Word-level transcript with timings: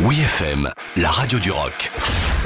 Oui 0.00 0.20
FM, 0.20 0.70
la 0.96 1.10
radio 1.10 1.38
du 1.38 1.50
rock. 1.50 1.90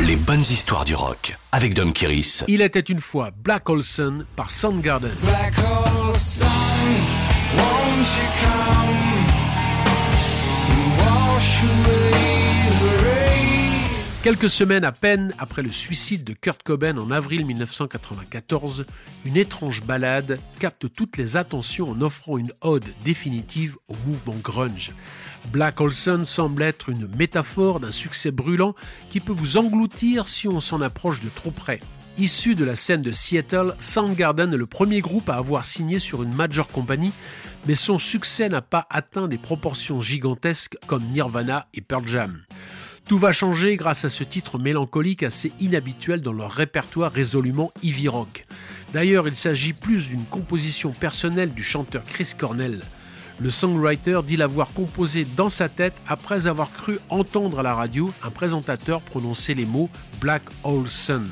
Les 0.00 0.16
bonnes 0.16 0.40
histoires 0.40 0.84
du 0.84 0.94
rock 0.94 1.34
avec 1.50 1.74
Dom 1.74 1.92
Kiris. 1.92 2.44
Il 2.46 2.60
était 2.60 2.80
une 2.80 3.00
fois 3.00 3.30
Black 3.42 3.68
Olson 3.68 4.24
par 4.36 4.50
Soundgarden. 4.50 5.10
Black 5.22 5.54
hole 5.58 6.16
sun, 6.16 6.46
won't 7.56 8.06
you 8.16 8.28
come? 8.40 9.47
Quelques 14.24 14.50
semaines 14.50 14.84
à 14.84 14.90
peine 14.90 15.32
après 15.38 15.62
le 15.62 15.70
suicide 15.70 16.24
de 16.24 16.32
Kurt 16.32 16.64
Cobain 16.64 16.98
en 16.98 17.12
avril 17.12 17.46
1994, 17.46 18.84
une 19.24 19.36
étrange 19.36 19.84
balade 19.84 20.40
capte 20.58 20.92
toutes 20.92 21.16
les 21.16 21.36
attentions 21.36 21.90
en 21.90 22.00
offrant 22.00 22.36
une 22.36 22.52
ode 22.60 22.84
définitive 23.04 23.76
au 23.86 23.94
mouvement 24.06 24.34
grunge. 24.42 24.92
Black 25.52 25.80
Olson 25.80 26.22
semble 26.24 26.64
être 26.64 26.88
une 26.88 27.06
métaphore 27.16 27.78
d'un 27.78 27.92
succès 27.92 28.32
brûlant 28.32 28.74
qui 29.08 29.20
peut 29.20 29.32
vous 29.32 29.56
engloutir 29.56 30.26
si 30.26 30.48
on 30.48 30.60
s'en 30.60 30.80
approche 30.80 31.20
de 31.20 31.28
trop 31.28 31.52
près. 31.52 31.78
Issu 32.16 32.56
de 32.56 32.64
la 32.64 32.74
scène 32.74 33.02
de 33.02 33.12
Seattle, 33.12 33.76
Soundgarden 33.78 34.52
est 34.52 34.56
le 34.56 34.66
premier 34.66 35.00
groupe 35.00 35.28
à 35.28 35.36
avoir 35.36 35.64
signé 35.64 36.00
sur 36.00 36.24
une 36.24 36.34
major 36.34 36.66
company, 36.66 37.12
mais 37.68 37.76
son 37.76 38.00
succès 38.00 38.48
n'a 38.48 38.62
pas 38.62 38.84
atteint 38.90 39.28
des 39.28 39.38
proportions 39.38 40.00
gigantesques 40.00 40.76
comme 40.88 41.04
Nirvana 41.04 41.68
et 41.72 41.80
Pearl 41.80 42.08
Jam. 42.08 42.42
Tout 43.08 43.16
va 43.16 43.32
changer 43.32 43.78
grâce 43.78 44.04
à 44.04 44.10
ce 44.10 44.22
titre 44.22 44.58
mélancolique 44.58 45.22
assez 45.22 45.50
inhabituel 45.60 46.20
dans 46.20 46.34
leur 46.34 46.50
répertoire 46.50 47.10
résolument 47.10 47.72
heavy 47.82 48.06
rock. 48.06 48.44
D'ailleurs, 48.92 49.26
il 49.26 49.34
s'agit 49.34 49.72
plus 49.72 50.10
d'une 50.10 50.26
composition 50.26 50.92
personnelle 50.92 51.54
du 51.54 51.62
chanteur 51.62 52.04
Chris 52.04 52.32
Cornell. 52.36 52.82
Le 53.40 53.48
songwriter 53.48 54.20
dit 54.26 54.36
l'avoir 54.36 54.74
composé 54.74 55.26
dans 55.36 55.48
sa 55.48 55.70
tête 55.70 55.94
après 56.06 56.48
avoir 56.48 56.70
cru 56.70 56.98
entendre 57.08 57.60
à 57.60 57.62
la 57.62 57.74
radio 57.74 58.12
un 58.22 58.30
présentateur 58.30 59.00
prononcer 59.00 59.54
les 59.54 59.64
mots 59.64 59.88
Black 60.20 60.42
Hole 60.62 60.88
Sun. 60.88 61.26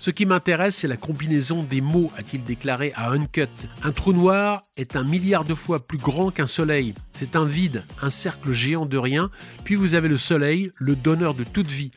Ce 0.00 0.10
qui 0.10 0.24
m'intéresse, 0.24 0.76
c'est 0.76 0.88
la 0.88 0.96
combinaison 0.96 1.62
des 1.62 1.82
mots, 1.82 2.10
a-t-il 2.16 2.42
déclaré 2.42 2.94
à 2.96 3.10
Uncut. 3.10 3.50
Un 3.82 3.92
trou 3.92 4.14
noir 4.14 4.62
est 4.78 4.96
un 4.96 5.04
milliard 5.04 5.44
de 5.44 5.54
fois 5.54 5.78
plus 5.78 5.98
grand 5.98 6.30
qu'un 6.30 6.46
soleil. 6.46 6.94
C'est 7.12 7.36
un 7.36 7.44
vide, 7.44 7.84
un 8.00 8.08
cercle 8.08 8.50
géant 8.50 8.86
de 8.86 8.96
rien, 8.96 9.30
puis 9.62 9.74
vous 9.74 9.92
avez 9.92 10.08
le 10.08 10.16
soleil, 10.16 10.72
le 10.76 10.96
donneur 10.96 11.34
de 11.34 11.44
toute 11.44 11.70
vie. 11.70 11.90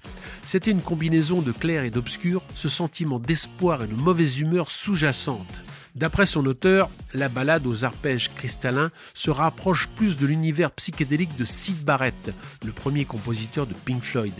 C'était 0.43 0.71
une 0.71 0.81
combinaison 0.81 1.41
de 1.41 1.53
clair 1.53 1.85
et 1.85 1.91
d'obscur, 1.91 2.45
ce 2.55 2.67
sentiment 2.67 3.19
d'espoir 3.19 3.81
et 3.81 3.87
de 3.87 3.95
mauvaise 3.95 4.38
humeur 4.41 4.69
sous-jacente. 4.69 5.63
D'après 5.95 6.25
son 6.25 6.45
auteur, 6.45 6.89
la 7.13 7.29
balade 7.29 7.65
aux 7.65 7.85
arpèges 7.85 8.31
cristallins 8.35 8.91
se 9.13 9.31
rapproche 9.31 9.88
plus 9.88 10.17
de 10.17 10.25
l'univers 10.25 10.71
psychédélique 10.71 11.38
de 11.38 11.45
Sid 11.45 11.85
Barrett, 11.85 12.33
le 12.65 12.73
premier 12.73 13.05
compositeur 13.05 13.65
de 13.65 13.73
Pink 13.73 14.03
Floyd 14.03 14.33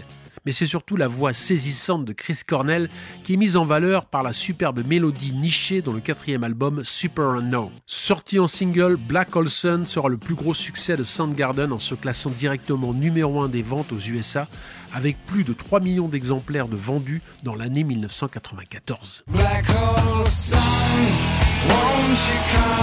mais 0.45 0.52
c'est 0.52 0.67
surtout 0.67 0.95
la 0.95 1.08
voix 1.08 1.33
saisissante 1.33 2.05
de 2.05 2.13
Chris 2.13 2.41
Cornell 2.45 2.89
qui 3.23 3.33
est 3.33 3.38
mise 3.38 3.58
en 3.58 3.66
valeur 3.66 4.05
par 4.05 4.23
la 4.23 4.33
superbe 4.33 4.83
mélodie 4.86 5.33
nichée 5.33 5.81
dans 5.81 5.94
le 5.94 5.99
quatrième 5.99 6.44
album 6.44 6.83
Super 6.83 7.30
Unknown. 7.30 7.72
Sorti 7.86 8.39
en 8.39 8.47
single, 8.47 8.97
Black 8.97 9.36
Olson 9.36 9.83
sera 9.88 10.09
le 10.09 10.17
plus 10.17 10.36
gros 10.36 10.53
succès 10.53 10.97
de 10.97 11.03
Soundgarden 11.03 11.71
en 11.71 11.80
se 11.80 11.95
classant 11.95 12.30
directement 12.30 12.94
numéro 12.94 13.41
1 13.41 13.49
des 13.49 13.61
ventes 13.61 13.91
aux 13.91 13.99
USA 13.99 14.47
avec 14.94 15.17
plus 15.25 15.44
de 15.44 15.53
3 15.53 15.80
millions 15.80 16.08
d'exemplaires 16.08 16.67
de 16.67 16.75
vendus 16.75 17.21
dans 17.44 17.55
l'année 17.55 17.83
1994. 17.83 19.23
Black 19.27 19.66
won't 21.67 22.83